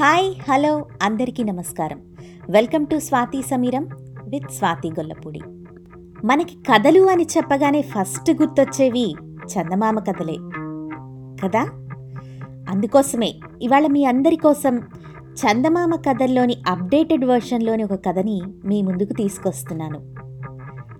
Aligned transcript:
Hi 0.00 0.34
hello 0.50 0.86
అందరికీ 1.02 1.44
నమస్కారం. 1.44 2.00
Welcome 2.50 2.86
to 2.86 2.98
Swathi 2.98 3.42
Sameeram 3.42 3.88
with 4.28 4.50
Swathi 4.50 4.88
Gollapudi. 4.90 5.40
మనకి 6.24 6.56
కథలు 6.56 7.02
అని 7.02 7.22
చెప్పగానే 7.22 7.82
ఫస్ట్ 7.82 8.30
గుర్తొచ్చేవి 8.30 9.14
చందమామ 9.24 9.98
కథలే. 9.98 10.36
కదా? 11.42 11.62
అందుకోసమే 12.68 13.34
ఇవాళ 13.62 13.86
మీ 13.86 14.04
అందరి 14.04 14.36
కోసం 14.36 14.78
చందమామ 15.20 15.94
కథల్లోని 15.94 16.56
అప్డేటెడ్ 16.68 17.24
వర్షన్లోని 17.24 17.84
ఒక 17.84 17.94
కథని 17.94 18.42
మీ 18.64 18.82
ముందుకు 18.82 19.12
తీసుకొస్తున్నాను. 19.12 20.14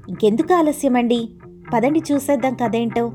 ఇంకెందుకు 0.08 0.54
ఆలస్యమండి? 0.54 1.38
పదండి 1.74 2.02
చూసేద్దాం 2.12 2.54
కథ 2.54 2.76
ఏంటో. 2.76 3.12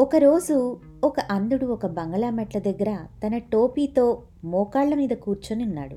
ఒకరోజు 0.00 0.76
ఒక 1.04 1.20
అంధుడు 1.20 1.66
ఒక 1.66 1.86
బంగళా 1.86 2.30
మెట్ల 2.30 2.58
దగ్గర 2.58 2.98
తన 3.26 3.38
టోపీతో 3.38 4.22
మోకాళ్ళ 4.44 4.94
మీద 4.94 5.08
కూర్చొని 5.08 5.64
ఉన్నాడు. 5.64 5.96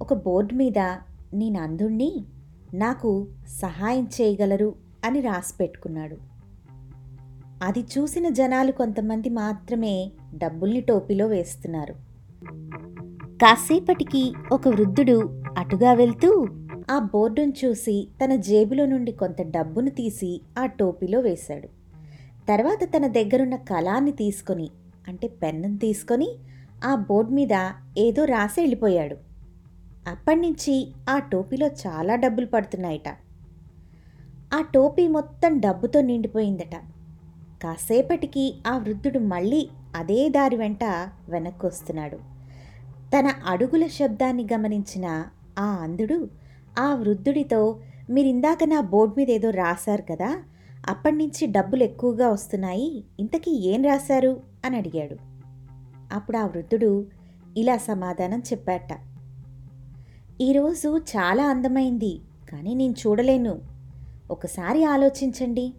ఒక 0.00 0.14
బోర్డు 0.14 0.54
మీద 0.54 0.78
నేను 1.34 1.60
అంధుణ్ణి 1.60 2.24
నాకు 2.74 3.26
సహాయం 3.62 4.04
చేయగలరు 4.04 4.74
అని 5.04 5.20
రాసి 5.20 5.54
పెట్టుకున్నాడు. 5.60 6.16
అది 7.62 7.80
చూసిన 7.80 8.28
జనాలు 8.28 8.72
కొంతమంది 8.72 9.28
మాత్రమే 9.28 10.12
డబ్బుల్ని 10.34 10.80
టోపీలో 10.80 11.26
వేస్తున్నారు. 11.26 11.94
కాసేపటికి 13.38 14.34
ఒక 14.52 14.68
వృద్ధుడు 14.68 15.42
అటుగా 15.58 15.92
వెళ్తూ 15.92 16.46
ఆ 16.90 16.98
బోర్డును 16.98 17.52
చూసి 17.64 18.08
తన 18.24 18.36
జేబులో 18.36 18.86
నుండి 18.86 19.12
కొంత 19.12 19.42
డబ్బును 19.42 19.90
తీసి 19.90 20.40
ఆ 20.58 20.66
టోపీలో 20.66 21.20
వేశాడు. 21.20 21.77
తర్వాత 22.48 22.84
తన 22.84 23.06
దగ్గరున్న 23.06 23.56
కళాన్ని 23.56 24.12
తీసుకొని 24.12 24.70
అంటే 25.08 25.28
పెన్ను 25.28 25.78
తీసుకొని 25.78 26.28
ఆ 26.84 26.94
బోర్డు 26.94 27.30
మీద 27.30 27.54
ఏదో 27.98 28.24
రాసి 28.24 28.60
వెళ్ళిపోయాడు. 28.60 29.16
అప్పటినుంచి 30.08 30.92
ఆ 31.08 31.18
టోపీలో 31.18 31.66
చాలా 31.66 32.14
డబ్బులు 32.14 32.46
పడుతున్నాయట. 32.46 33.08
ఆ 34.54 34.60
టోపీ 34.74 35.08
మొత్తం 35.08 35.58
డబ్బుతో 35.58 36.00
నిండిపోయిందట. 36.00 36.74
కాసేపటికి 37.62 38.54
ఆ 38.66 38.78
వృద్ధుడు 38.78 39.18
మళ్ళీ 39.18 39.68
అదే 39.94 40.28
దారి 40.28 40.56
వెంట 40.56 40.84
వెనక్కి 41.28 41.66
వస్తున్నాడు 41.66 42.18
తన 43.14 43.32
అడుగుల 43.46 43.86
శబ్దాన్ని 43.86 44.48
గమనించిన 44.52 45.06
ఆ 45.58 45.66
అంధుడు 45.82 46.28
ఆ 46.78 46.94
వృద్ధుడితో 46.94 47.60
మీరిందాక 48.10 48.64
నా 48.64 48.80
బోర్డు 48.80 49.14
మీద 49.18 49.30
ఏదో 49.30 49.50
రాశారు 49.50 50.02
కదా 50.02 50.30
అప్పటి 50.86 51.16
నుంచి 51.16 51.46
డబ్బులు 51.46 51.82
ఎక్కువగా 51.82 52.28
వస్తున్నాయి 52.28 53.04
ఇంతకీ 53.20 53.50
ఏం 53.50 53.82
రాశారు? 53.82 54.40
అని 54.64 54.76
అడిగాడు. 54.76 55.16
అప్పుడు 56.12 56.36
ఆ 56.36 56.46
వృద్ధుడు 56.46 57.06
ఇలా 57.56 57.76
సమాధానం 57.76 58.38
చెప్పాట. 58.38 58.88
ఈరోజు 60.40 60.98
చాలా 60.98 61.48
అందమైంది 61.48 62.20
కానీ 62.52 62.74
నేను 62.74 62.92
చూడలేను. 62.92 63.60
ఒకసారి 64.30 64.84
ఆలోచించండి. 64.84 65.72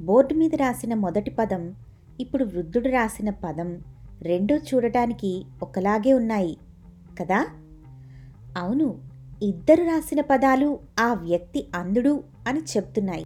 బోర్డు 0.00 0.34
మీద 0.34 0.54
రాసిన 0.54 0.94
మొదటి 0.94 1.30
పదం 1.30 1.74
ఇప్పుడు 2.20 2.44
వృద్ధుడు 2.44 2.88
రాసిన 2.88 3.30
పదం 3.30 3.78
రెండూ 4.22 4.56
చూడటానికి 4.56 5.44
ఒకలాగే 5.62 6.12
ఉన్నాయి 6.12 6.56
కదా? 7.20 7.46
అవును 8.56 8.98
ఇద్దరు 9.42 9.84
రాసిన 9.84 10.20
పదాలు 10.20 10.78
ఆ 11.00 11.14
వ్యక్తి 11.14 11.68
అందుడు 11.74 12.24
అని 12.48 12.60
చెప్తున్నాయి. 12.60 13.24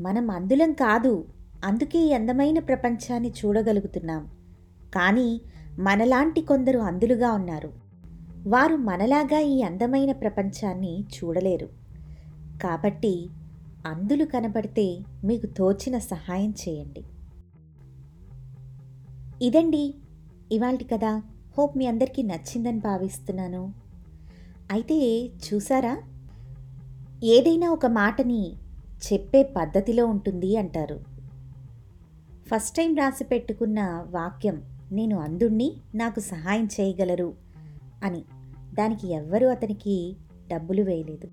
మనం 0.00 0.30
అందులం 0.30 0.72
కాదు 0.72 1.24
అందుకే 1.64 1.98
ఈ 1.98 2.12
అందమైన 2.12 2.58
ప్రపంచాన్ని 2.58 3.30
చూడగలుగుతున్నాం. 3.30 4.26
కానీ 4.94 5.40
మనలాంటి 5.78 6.40
కొందరు 6.40 6.78
అందులుగా 6.78 7.32
ఉన్నారు. 7.32 7.72
వారు 8.46 8.76
మనలాగా 8.76 9.38
ఈ 9.38 9.62
అందమైన 9.62 10.12
ప్రపంచాన్ని 10.12 11.00
చూడలేరు. 11.00 11.68
కాబట్టి 12.62 13.28
అందులు 13.86 14.24
కనబడితే 14.24 14.98
మీకు 15.24 15.46
తోచిన 15.46 15.98
సహాయం 15.98 16.54
చేయండి. 16.68 17.04
ఇదండి 19.42 19.94
ఇవాళ 20.52 20.76
కదా 20.76 21.22
హోప్ 21.58 21.78
మీ 21.78 21.86
అందరికీ 21.86 22.22
నచ్చిందని 22.22 22.78
భావిస్తున్నాను. 22.78 23.74
అయితే 24.72 25.26
చూసారా? 25.26 25.96
ఏదైనా 27.24 27.70
ఒక 27.70 27.86
మాటని 27.86 28.52
చెప్పే 29.12 29.42
పద్ధతిలో 29.42 30.06
ఉంటుంది 30.06 30.56
అంటారు. 30.56 31.00
ఫస్ట్ 32.46 32.76
టైం 32.76 32.96
రాసి 32.96 33.24
పెట్టుకున్న 33.24 34.06
వాక్యం 34.10 34.62
నేను 34.92 35.18
అందుణ్ణి 35.18 35.76
నాకు 35.94 36.20
సహాయం 36.20 36.64
చేయగలరు 36.64 37.34
అని. 38.02 38.22
దానికి 38.74 39.12
ఎవ్వరూ 39.12 39.48
అతనికి 39.48 40.16
డబ్బులు 40.52 40.82
వేయలేదు. 40.82 41.26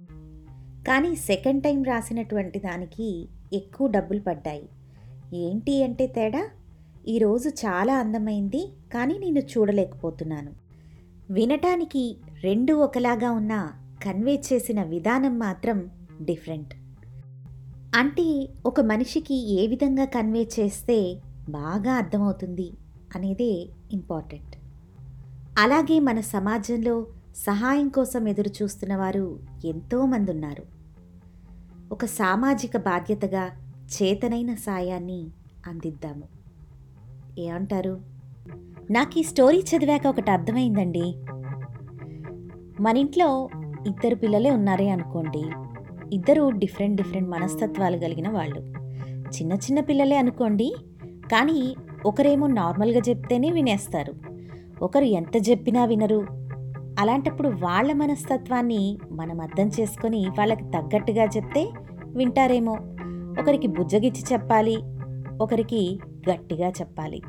కానీ 0.88 1.16
సెకండ్ 1.16 1.64
టైం 1.64 1.84
రాసినటువంటి 1.84 2.60
దానికి 2.60 3.28
ఎక్కువ 3.54 3.88
డబ్బులు 3.88 4.20
పడ్డాయి. 4.20 4.70
ఏంటి 5.34 5.84
అంటే 5.84 6.08
తేడా? 6.08 6.50
ఈరోజు 7.08 7.50
చాలా 7.50 7.96
అందమైంది 7.96 8.74
కానీ 8.94 9.18
నేను 9.18 9.40
చూడలేకపోతున్నాను. 9.40 10.52
వినటానికి 11.30 12.18
రెండు 12.44 12.74
ఒకలాగా 12.74 13.32
ఉన్న 13.32 13.72
కన్వే 14.04 14.42
చేసిన 14.54 14.84
విధానం 14.84 15.40
మాత్రం 15.40 15.90
డిఫరెంట్. 16.22 16.74
అంటే 17.98 18.50
ఒక 18.66 18.82
మనిషికి 18.82 19.64
ఏ 19.64 19.68
విధంగా 19.68 20.06
కన్వే 20.06 20.48
చేస్తే 20.60 21.22
బాగా 21.50 21.94
అర్థమవుతుంది 21.94 22.72
అనేదే 23.16 23.70
ఇంపార్టెంట్. 23.92 24.58
అలాగే 25.60 26.00
మన 26.00 26.20
సమాజంలో 26.20 27.08
సహాయం 27.36 27.90
కోసం 27.90 28.28
ఎదురు 28.28 28.64
చూస్తున్న 28.64 28.96
వారు 28.96 29.40
ఎంతోమంది 29.66 30.32
ఉన్నారు 30.32 30.64
ఒక 31.92 32.06
సామాజిక 32.06 32.78
బాధ్యతగా 32.78 33.50
చేతనైన 33.86 34.54
సాయాన్ని 34.54 35.28
అందిద్దాము. 35.68 36.24
ఏమంటారు? 37.40 38.02
నాకు 38.92 39.20
ఈ 39.20 39.24
స్టోరీ 39.24 39.60
చదివాక 39.60 40.08
ఒకటి 40.08 40.32
అర్థమైందండి. 40.32 41.16
మన 42.82 42.98
ఇంట్లో 42.98 43.50
ఇద్దరు 43.88 44.16
పిల్లలే 44.16 44.52
ఉన్నారే 44.52 44.90
అనుకోండి 44.90 45.44
ఇద్దరు 46.14 46.50
డిఫరెంట్ 46.50 46.98
డిఫరెంట్ 46.98 47.30
మనస్తత్వాలు 47.30 47.98
కలిగిన 47.98 48.30
వాళ్ళు. 48.30 48.60
చిన్న 49.28 49.54
చిన్న 49.54 49.80
పిల్లలే 49.80 50.16
అనుకోండి 50.16 50.76
కానీ 51.06 51.76
ఒకరేమో 52.06 52.48
నార్మల్గా 52.48 53.02
చెప్తేనే 53.10 53.52
వినేస్తారు. 53.52 54.14
ఒకరు 54.82 55.04
ఎంత 55.04 55.50
చెప్పినా 55.50 55.86
వినరు. 55.86 56.26
అలాంటప్పుడు 57.00 57.50
వాళ్ళ 57.50 57.94
మనస్తత్వాన్ని 57.94 58.98
మనం 59.12 59.42
అర్థం 59.42 59.68
చేసుకొని 59.68 60.26
వాళ్ళకి 60.38 60.64
తగ్గట్టుగా 60.64 61.24
చెప్తే 61.24 61.72
వింటారేమో. 62.06 62.78
ఒకరికి 63.40 63.68
బుజ్జగిచ్చి 63.68 64.24
చెప్పాలి 64.34 64.78
ఒకరికి 65.42 66.00
గట్టిగా 66.32 66.70
చెప్పాలి. 66.70 67.22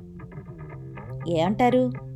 ఏమంటారు? 1.29 2.08